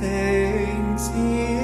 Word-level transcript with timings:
心 0.00 1.57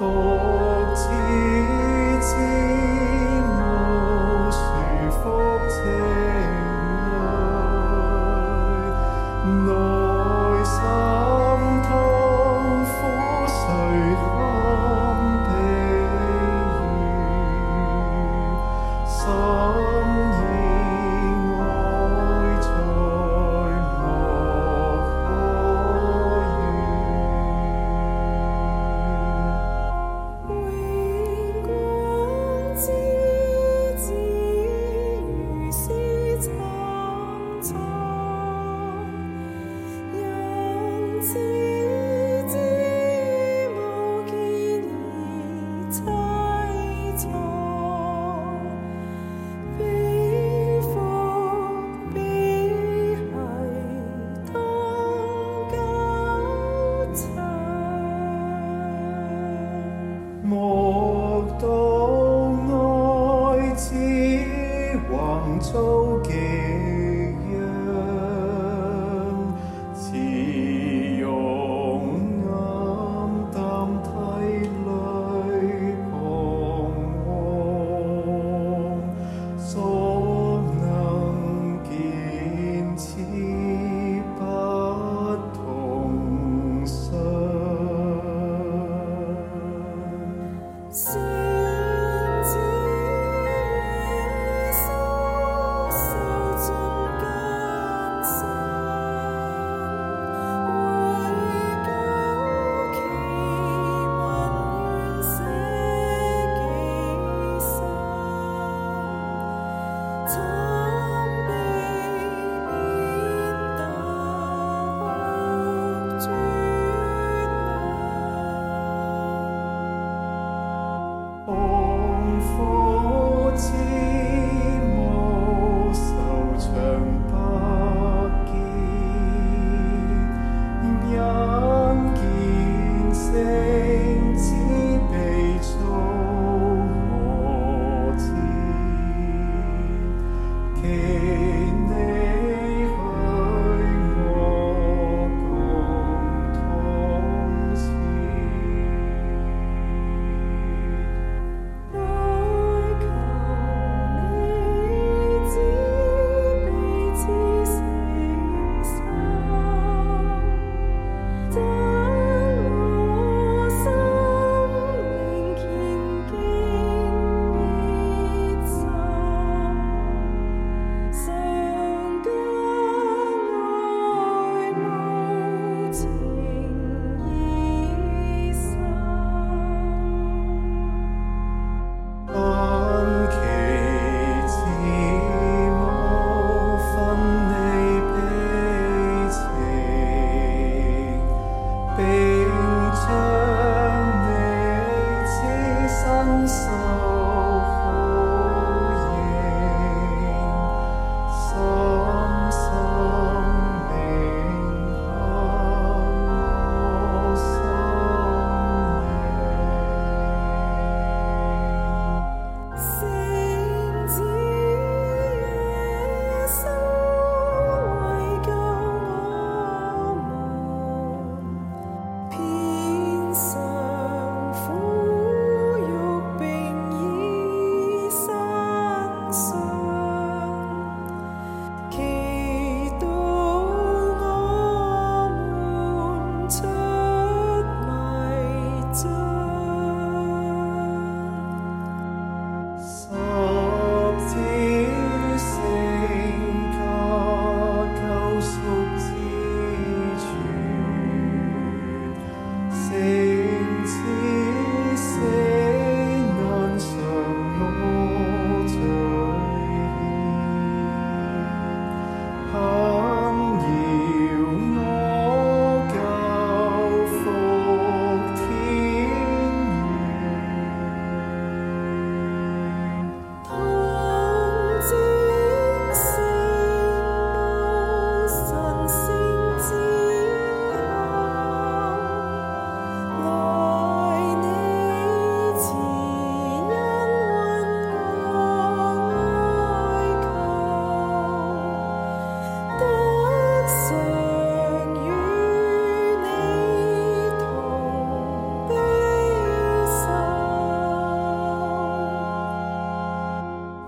Oh. 0.00 0.37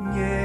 Nie 0.00 0.39